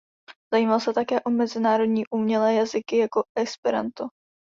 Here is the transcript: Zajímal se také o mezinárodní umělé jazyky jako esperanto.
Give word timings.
Zajímal 0.53 0.79
se 0.79 0.93
také 0.93 1.21
o 1.21 1.29
mezinárodní 1.29 2.03
umělé 2.07 2.53
jazyky 2.53 2.97
jako 2.97 3.23
esperanto. 3.37 4.07